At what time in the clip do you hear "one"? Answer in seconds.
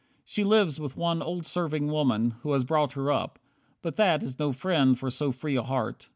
0.97-1.21